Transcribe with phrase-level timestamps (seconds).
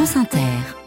[0.00, 0.79] France Inter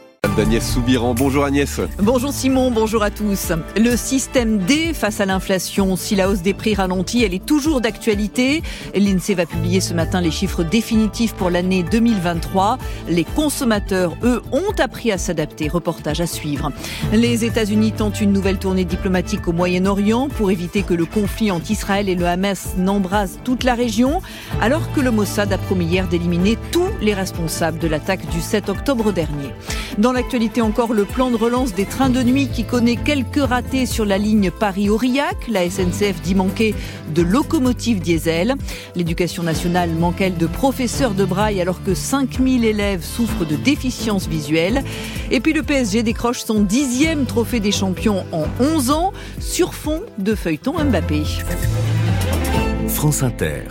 [0.61, 1.13] Soubiran.
[1.13, 1.79] Bonjour Agnès.
[1.99, 3.51] Bonjour Simon, bonjour à tous.
[3.77, 7.81] Le système D face à l'inflation, si la hausse des prix ralentit, elle est toujours
[7.81, 8.63] d'actualité.
[8.95, 12.79] L'INSEE va publier ce matin les chiffres définitifs pour l'année 2023.
[13.09, 15.67] Les consommateurs, eux, ont appris à s'adapter.
[15.67, 16.71] Reportage à suivre.
[17.11, 21.69] Les États-Unis tentent une nouvelle tournée diplomatique au Moyen-Orient pour éviter que le conflit entre
[21.69, 24.21] Israël et le Hamas n'embrase toute la région,
[24.61, 28.69] alors que le Mossad a promis hier d'éliminer tous les responsables de l'attaque du 7
[28.69, 29.51] octobre dernier.
[29.99, 33.85] Dans l'actualité encore, le plan de relance des trains de nuit qui connaît quelques ratés
[33.85, 35.47] sur la ligne Paris-Aurillac.
[35.49, 36.73] La SNCF dit manquer
[37.13, 38.55] de locomotives diesel.
[38.95, 44.27] L'éducation nationale manque elle de professeurs de braille alors que 5000 élèves souffrent de déficience
[44.27, 44.83] visuelle.
[45.29, 50.01] Et puis le PSG décroche son dixième trophée des champions en 11 ans sur fond
[50.17, 51.21] de feuilleton Mbappé.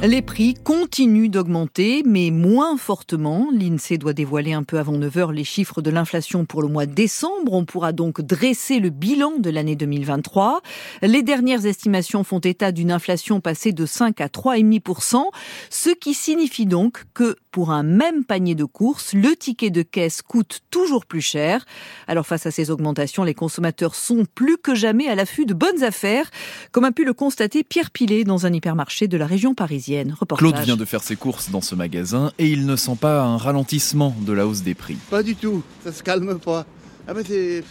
[0.03, 3.49] Les prix continuent d'augmenter, mais moins fortement.
[3.51, 6.93] L'INSEE doit dévoiler un peu avant 9h les chiffres de l'inflation pour le mois de
[6.93, 7.55] décembre.
[7.55, 10.61] On pourra donc dresser le bilan de l'année 2023.
[11.01, 15.23] Les dernières estimations font état d'une inflation passée de 5 à 3,5%,
[15.71, 20.23] ce qui signifie donc que pour un même panier de courses, le ticket de caisse
[20.23, 21.65] coûte toujours plus cher.
[22.09, 25.85] Alors face à ces augmentations, les consommateurs sont plus que jamais à l'affût de bonnes
[25.85, 26.31] affaires,
[26.73, 30.17] comme a pu le constater Pierre Pilet dans un hypermarché de la région parisienne.
[30.37, 33.37] Claude vient de faire ses courses dans ce magasin et il ne sent pas un
[33.37, 34.97] ralentissement de la hausse des prix.
[35.11, 36.65] Pas du tout, ça se calme pas.
[37.07, 37.63] Ah ben c'est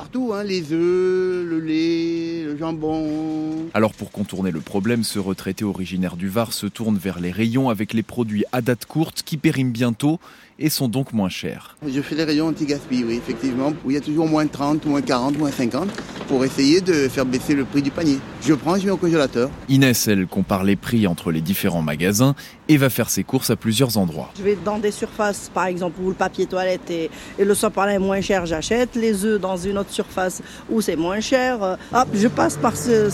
[0.00, 3.68] partout, hein, les œufs, le lait, le jambon.
[3.74, 7.68] Alors pour contourner le problème, ce retraité originaire du Var se tourne vers les rayons
[7.68, 10.18] avec les produits à date courte qui périment bientôt
[10.60, 11.76] et sont donc moins chers.
[11.86, 15.00] Je fais les rayons anti-gaspi, oui, effectivement, où il y a toujours moins 30, moins
[15.00, 15.88] 40, moins 50
[16.28, 18.18] pour essayer de faire baisser le prix du panier.
[18.42, 19.50] Je prends, je mets au congélateur.
[19.68, 22.34] Inès, elle compare les prix entre les différents magasins
[22.68, 24.30] et va faire ses courses à plusieurs endroits.
[24.38, 27.98] Je vais dans des surfaces, par exemple, où le papier toilette et, le sopalin est
[27.98, 28.94] moins cher, j'achète.
[28.94, 31.62] Les œufs dans une autre surface où c'est moins cher.
[31.62, 33.10] Euh, hop, je passe par ce,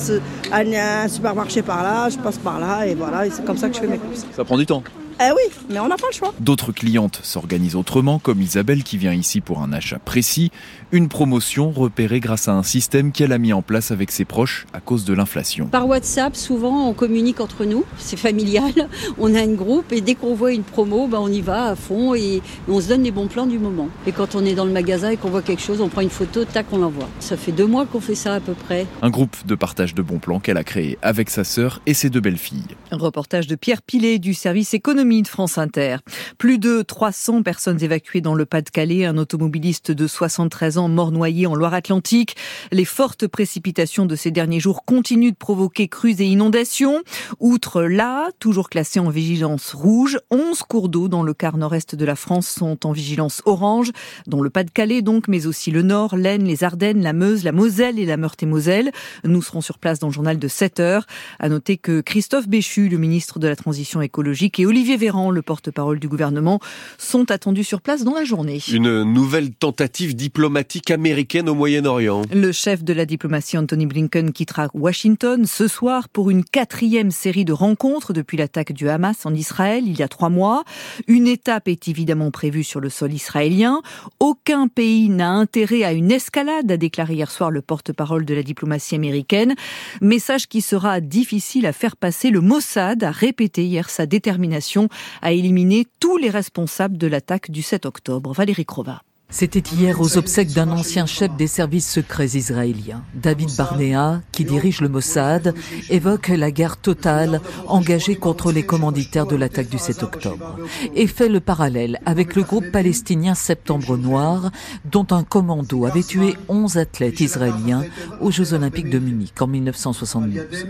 [1.08, 3.86] supermarché par là, je passe par là et voilà, c'est comme ça que je fais
[3.86, 4.26] mes courses.
[4.34, 4.82] Ça prend du temps
[5.18, 6.34] eh oui, mais on n'a pas le choix.
[6.40, 10.50] D'autres clientes s'organisent autrement, comme Isabelle qui vient ici pour un achat précis,
[10.92, 14.66] une promotion repérée grâce à un système qu'elle a mis en place avec ses proches
[14.74, 15.68] à cause de l'inflation.
[15.68, 18.72] Par WhatsApp, souvent on communique entre nous, c'est familial,
[19.18, 21.76] on a un groupe et dès qu'on voit une promo, ben on y va à
[21.76, 23.88] fond et on se donne les bons plans du moment.
[24.06, 26.10] Et quand on est dans le magasin et qu'on voit quelque chose, on prend une
[26.10, 27.08] photo, tac, on l'envoie.
[27.20, 28.86] Ça fait deux mois qu'on fait ça à peu près.
[29.00, 32.10] Un groupe de partage de bons plans qu'elle a créé avec sa sœur et ses
[32.10, 32.76] deux belles-filles.
[32.90, 35.98] Un reportage de Pierre Pilet du service économique France Inter.
[36.36, 41.46] Plus de 300 personnes évacuées dans le Pas-de-Calais, un automobiliste de 73 ans mort noyé
[41.46, 42.34] en Loire-Atlantique.
[42.72, 47.02] Les fortes précipitations de ces derniers jours continuent de provoquer crues et inondations.
[47.38, 52.04] Outre là, toujours classé en vigilance rouge, 11 cours d'eau dans le quart nord-est de
[52.04, 53.92] la France sont en vigilance orange,
[54.26, 58.00] dont le Pas-de-Calais donc, mais aussi le Nord, l'Aisne, les Ardennes, la Meuse, la Moselle
[58.00, 58.90] et la Meurthe-et-Moselle.
[59.24, 61.06] Nous serons sur place dans le journal de 7 heures.
[61.38, 65.42] À noter que Christophe Béchu, le ministre de la Transition écologique, et Olivier Véran, le
[65.42, 66.60] porte-parole du gouvernement,
[66.98, 68.60] sont attendus sur place dans la journée.
[68.72, 72.22] Une nouvelle tentative diplomatique américaine au Moyen-Orient.
[72.32, 77.44] Le chef de la diplomatie Anthony Blinken quittera Washington ce soir pour une quatrième série
[77.44, 80.64] de rencontres depuis l'attaque du Hamas en Israël il y a trois mois.
[81.06, 83.82] Une étape est évidemment prévue sur le sol israélien.
[84.20, 88.42] Aucun pays n'a intérêt à une escalade, a déclaré hier soir le porte-parole de la
[88.42, 89.54] diplomatie américaine.
[90.00, 92.30] Message qui sera difficile à faire passer.
[92.30, 94.85] Le Mossad a répété hier sa détermination
[95.22, 98.32] à éliminer tous les responsables de l'attaque du 7 octobre.
[98.32, 99.02] Valérie Crova.
[99.28, 103.02] C'était hier aux obsèques d'un ancien chef des services secrets israéliens.
[103.12, 105.52] David Barnea, qui dirige le Mossad,
[105.90, 110.56] évoque la guerre totale engagée contre les commanditaires de l'attaque du 7 octobre
[110.94, 114.52] et fait le parallèle avec le groupe palestinien Septembre Noir,
[114.84, 117.84] dont un commando avait tué 11 athlètes israéliens
[118.20, 120.66] aux Jeux Olympiques de Munich en 1972.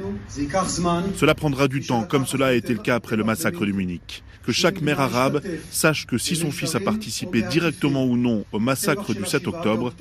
[1.15, 4.25] Cela prendra du temps, comme cela a été le cas après le massacre de Munich.
[4.47, 8.59] Que chaque mère arabe sache que si son fils a participé directement ou non au
[8.59, 9.93] massacre du 7 octobre,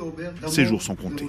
[0.47, 1.27] ses jours sont comptés.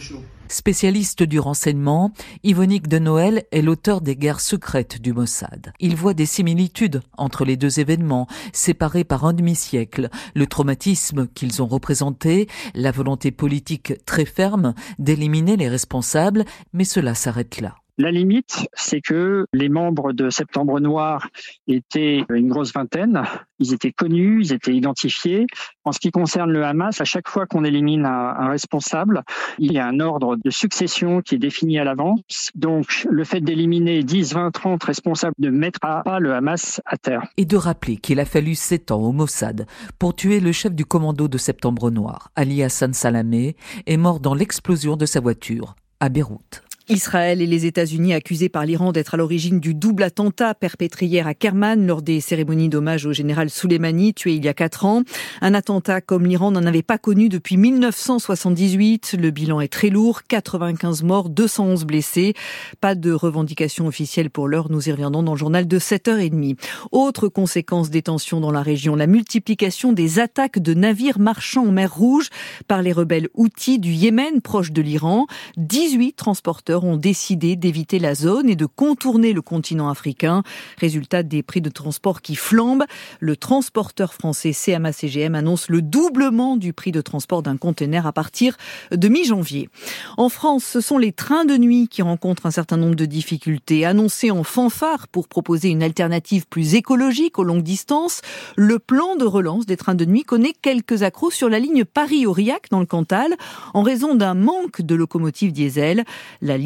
[0.49, 2.13] Spécialiste du renseignement,
[2.45, 5.73] Yvonique de Noël est l'auteur des guerres secrètes du Mossad.
[5.81, 11.63] Il voit des similitudes entre les deux événements, séparés par un demi-siècle, le traumatisme qu'ils
[11.63, 17.77] ont représenté, la volonté politique très ferme d'éliminer les responsables, mais cela s'arrête là.
[17.99, 21.29] La limite, c'est que les membres de Septembre Noir
[21.67, 23.23] étaient une grosse vingtaine.
[23.59, 25.47] Ils étaient connus, ils étaient identifiés.
[25.85, 29.23] En ce qui concerne le Hamas, à chaque fois qu'on élimine un, responsable,
[29.59, 32.51] il y a un ordre de succession qui est défini à l'avance.
[32.55, 37.23] Donc, le fait d'éliminer 10, 20, 30 responsables ne mettra pas le Hamas à terre.
[37.39, 39.67] Et de rappeler qu'il a fallu 7 ans au Mossad
[39.99, 43.57] pour tuer le chef du commando de Septembre Noir, Ali Hassan Salamé,
[43.87, 46.66] est mort dans l'explosion de sa voiture à Beyrouth.
[46.89, 51.27] Israël et les États-Unis accusés par l'Iran d'être à l'origine du double attentat perpétré hier
[51.27, 55.03] à Kerman lors des cérémonies d'hommage au général Soleimani tué il y a quatre ans.
[55.41, 59.17] Un attentat comme l'Iran n'en avait pas connu depuis 1978.
[59.19, 62.35] Le bilan est très lourd, 95 morts, 211 blessés.
[62.81, 66.57] Pas de revendication officielle pour l'heure, nous y reviendrons dans le journal de 7h30.
[66.93, 71.73] Autre conséquence des tensions dans la région, la multiplication des attaques de navires marchands en
[71.73, 72.29] mer Rouge
[72.69, 75.27] par les rebelles Houthis du Yémen proche de l'Iran.
[75.57, 80.43] 18 transporteurs ont décidé d'éviter la zone et de contourner le continent africain.
[80.79, 82.85] Résultat des prix de transport qui flambent.
[83.21, 88.57] Le transporteur français CMA-CGM annonce le doublement du prix de transport d'un conteneur à partir
[88.91, 89.69] de mi-janvier.
[90.17, 93.85] En France, ce sont les trains de nuit qui rencontrent un certain nombre de difficultés.
[93.85, 98.21] Annoncés en fanfare pour proposer une alternative plus écologique aux longues distances,
[98.57, 102.69] le plan de relance des trains de nuit connaît quelques accros sur la ligne Paris-Aurillac
[102.71, 103.35] dans le Cantal
[103.75, 106.05] en raison d'un manque de locomotives diesel.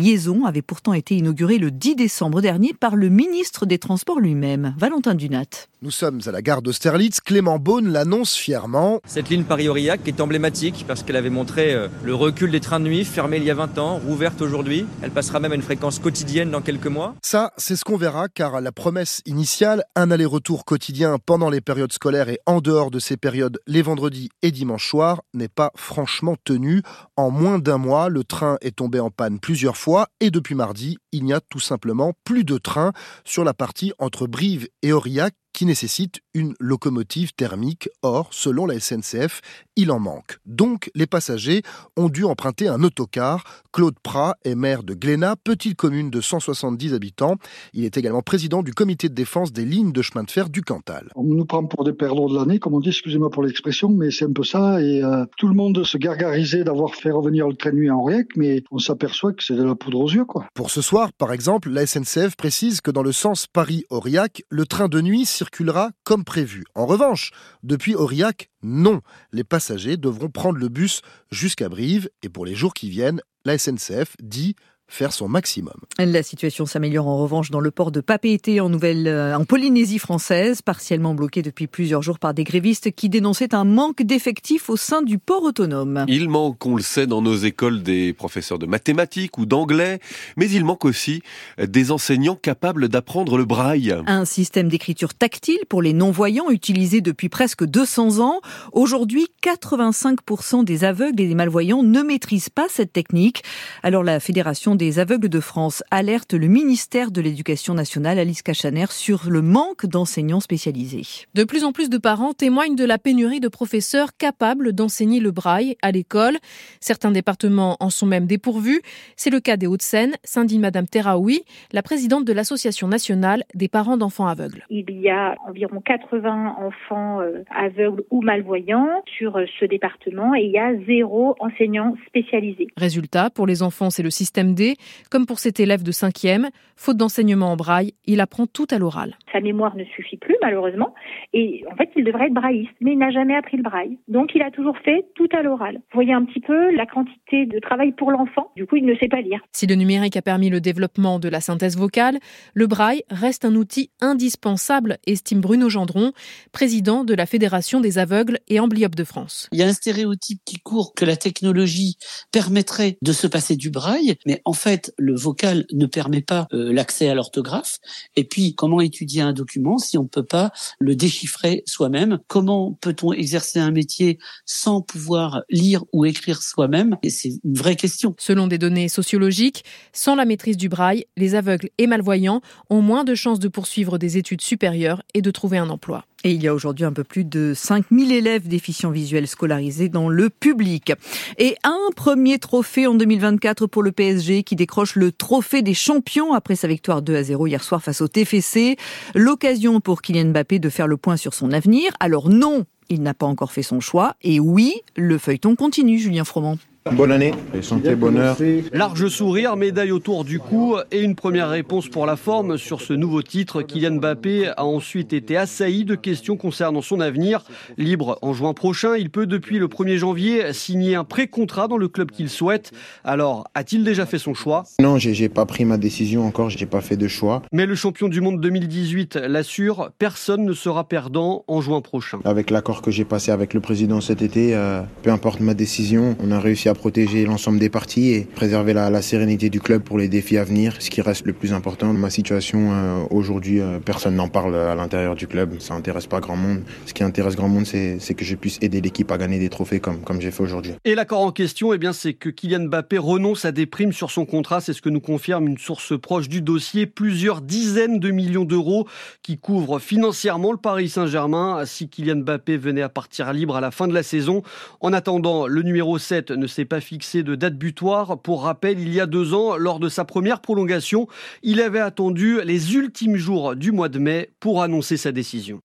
[0.00, 4.74] Liaison avait pourtant été inaugurée le 10 décembre dernier par le ministre des Transports lui-même,
[4.78, 5.68] Valentin Dunat.
[5.82, 7.20] Nous sommes à la gare d'Austerlitz.
[7.20, 9.00] Clément Beaune l'annonce fièrement.
[9.06, 12.84] Cette ligne Paris-Aurillac est emblématique parce qu'elle avait montré euh, le recul des trains de
[12.84, 14.84] nuit fermés il y a 20 ans, rouverte aujourd'hui.
[15.02, 17.14] Elle passera même à une fréquence quotidienne dans quelques mois.
[17.22, 21.92] Ça, c'est ce qu'on verra car la promesse initiale, un aller-retour quotidien pendant les périodes
[21.92, 26.36] scolaires et en dehors de ces périodes, les vendredis et dimanches soirs, n'est pas franchement
[26.44, 26.82] tenue.
[27.16, 29.89] En moins d'un mois, le train est tombé en panne plusieurs fois
[30.20, 32.92] et depuis mardi, il n'y a tout simplement plus de train
[33.24, 37.88] sur la partie entre Brive et Aurillac qui nécessite une locomotive thermique.
[38.02, 39.40] Or, selon la SNCF,
[39.76, 40.38] il en manque.
[40.46, 41.62] Donc, les passagers
[41.96, 43.44] ont dû emprunter un autocar.
[43.72, 47.36] Claude Prat est maire de Glénat, petite commune de 170 habitants.
[47.72, 50.62] Il est également président du comité de défense des lignes de chemin de fer du
[50.62, 51.08] Cantal.
[51.14, 54.10] On nous prend pour des perdants de l'année, comme on dit, excusez-moi pour l'expression, mais
[54.10, 54.80] c'est un peu ça.
[54.82, 58.00] Et euh, tout le monde se gargarisait d'avoir fait revenir le train de nuit en
[58.00, 60.24] Aurillac, mais on s'aperçoit que c'est de la poudre aux yeux.
[60.24, 60.46] Quoi.
[60.54, 64.88] Pour ce soir, par exemple, la SNCF précise que dans le sens Paris-Aurillac, le train
[64.88, 66.64] de nuit circulera comme prévu.
[66.74, 67.30] En revanche,
[67.62, 69.00] depuis Aurillac, non.
[69.32, 71.00] Les passagers devront prendre le bus
[71.30, 74.54] jusqu'à Brive et pour les jours qui viennent, la SNCF dit
[74.90, 75.74] faire son maximum.
[75.98, 79.98] La situation s'améliore en revanche dans le port de Papeete en Nouvelle, euh, en Polynésie
[79.98, 84.76] française, partiellement bloqué depuis plusieurs jours par des grévistes qui dénonçaient un manque d'effectifs au
[84.76, 86.04] sein du port autonome.
[86.08, 90.00] Il manque, on le sait, dans nos écoles des professeurs de mathématiques ou d'anglais,
[90.36, 91.22] mais il manque aussi
[91.58, 93.94] des enseignants capables d'apprendre le braille.
[94.06, 98.40] Un système d'écriture tactile pour les non-voyants utilisé depuis presque 200 ans.
[98.72, 103.42] Aujourd'hui, 85% des aveugles et des malvoyants ne maîtrisent pas cette technique.
[103.82, 108.86] Alors la Fédération des aveugles de France alerte le ministère de l'Éducation nationale, Alice Cachaner,
[108.88, 111.26] sur le manque d'enseignants spécialisés.
[111.34, 115.32] De plus en plus de parents témoignent de la pénurie de professeurs capables d'enseigner le
[115.32, 116.38] braille à l'école.
[116.80, 118.80] Certains départements en sont même dépourvus.
[119.16, 121.42] C'est le cas des Hauts-de-Seine, s'indigne Madame Terraoui,
[121.72, 124.64] la présidente de l'Association nationale des parents d'enfants aveugles.
[124.70, 130.40] Il y a environ 80 enfants euh, aveugles ou malvoyants sur euh, ce département et
[130.40, 132.68] il y a zéro enseignant spécialisé.
[132.78, 134.69] Résultat, pour les enfants, c'est le système D
[135.10, 139.16] comme pour cet élève de 5e, faute d'enseignement en braille, il apprend tout à l'oral.
[139.32, 140.94] Sa mémoire ne suffit plus, malheureusement,
[141.32, 143.98] et en fait, il devrait être brailliste, mais il n'a jamais appris le braille.
[144.08, 145.74] Donc, il a toujours fait tout à l'oral.
[145.76, 148.50] Vous voyez un petit peu la quantité de travail pour l'enfant.
[148.56, 149.40] Du coup, il ne sait pas lire.
[149.52, 152.18] Si le numérique a permis le développement de la synthèse vocale,
[152.54, 156.12] le braille reste un outil indispensable, estime Bruno Gendron,
[156.52, 159.48] président de la Fédération des aveugles et amblyopes de France.
[159.52, 161.96] Il y a un stéréotype qui court que la technologie
[162.32, 166.72] permettrait de se passer du braille, mais en fait, le vocal ne permet pas euh,
[166.72, 167.78] l'accès à l'orthographe.
[168.16, 172.18] Et puis, comment étudier un document si on ne peut pas le déchiffrer soi-même?
[172.28, 176.96] Comment peut-on exercer un métier sans pouvoir lire ou écrire soi-même?
[177.02, 178.14] Et c'est une vraie question.
[178.18, 183.04] Selon des données sociologiques, sans la maîtrise du braille, les aveugles et malvoyants ont moins
[183.04, 186.04] de chances de poursuivre des études supérieures et de trouver un emploi.
[186.22, 190.08] Et il y a aujourd'hui un peu plus de 5000 élèves déficients visuels scolarisés dans
[190.10, 190.92] le public.
[191.38, 196.34] Et un premier trophée en 2024 pour le PSG qui décroche le trophée des champions
[196.34, 198.76] après sa victoire 2 à 0 hier soir face au TFC.
[199.14, 201.90] L'occasion pour Kylian Mbappé de faire le point sur son avenir.
[202.00, 204.16] Alors non, il n'a pas encore fait son choix.
[204.20, 206.58] Et oui, le feuilleton continue, Julien Froment.
[206.86, 208.38] Bonne année, santé, bonheur.
[208.72, 212.94] Large sourire, médaille autour du cou et une première réponse pour la forme sur ce
[212.94, 213.60] nouveau titre.
[213.60, 217.44] Kylian Mbappé a ensuite été assailli de questions concernant son avenir.
[217.76, 221.86] Libre en juin prochain, il peut depuis le 1er janvier signer un pré-contrat dans le
[221.86, 222.72] club qu'il souhaite.
[223.04, 224.64] Alors, a-t-il déjà fait son choix?
[224.80, 227.42] Non, j'ai pas pris ma décision encore, j'ai pas fait de choix.
[227.52, 232.20] Mais le champion du monde 2018 l'assure, personne ne sera perdant en juin prochain.
[232.24, 236.16] Avec l'accord que j'ai passé avec le président cet été, euh, peu importe ma décision,
[236.24, 239.98] on a réussi à protéger l'ensemble des parties et préserver la, sérénité du club pour
[239.98, 241.92] les défis à venir, ce qui reste le plus important.
[241.92, 246.20] Ma situation euh, aujourd'hui, euh, personne n'en parle à l'intérieur du club, ça intéresse pas
[246.20, 246.60] grand monde.
[246.86, 249.80] Ce qui intéresse grand monde, c'est que je puisse aider l'équipe à gagner des trophées
[249.80, 250.72] comme, comme j'ai fait aujourd'hui.
[250.84, 254.26] Et l'accord en question, eh c'est que Kylian Mbappé renonce à des primes sur son
[254.26, 256.86] contrat, c'est ce que nous confirme une source proche du dossier.
[256.86, 258.86] Plusieurs dizaines de millions d'euros
[259.22, 263.70] qui couvrent financièrement le Paris Saint-Germain si Kylian Mbappé venait à partir libre à la
[263.70, 264.42] fin de la saison.
[264.80, 268.20] En attendant, le numéro 7 ne pas fixé de date butoir.
[268.20, 271.08] Pour rappel, il y a deux ans, lors de sa première prolongation,
[271.42, 275.60] il avait attendu les ultimes jours du mois de mai pour annoncer sa décision.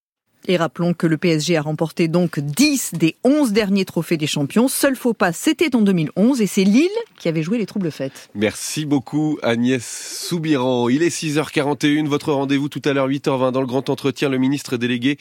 [0.47, 4.67] Et rappelons que le PSG a remporté donc 10 des 11 derniers trophées des champions.
[4.67, 8.29] Seul faux pas, c'était en 2011 et c'est Lille qui avait joué les troubles fêtes.
[8.35, 10.89] Merci beaucoup Agnès Soubiran.
[10.89, 14.29] Il est 6h41, votre rendez-vous tout à l'heure 8h20 dans le grand entretien.
[14.29, 15.17] Le ministre délégué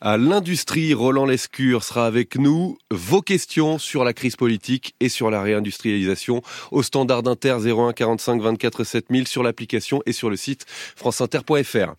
[0.00, 2.78] à l'industrie, Roland Lescure, sera avec nous.
[2.90, 8.42] Vos questions sur la crise politique et sur la réindustrialisation au standard d'Inter 01 45
[8.42, 10.66] 24 7000 sur l'application et sur le site
[10.96, 11.94] franceinter.fr.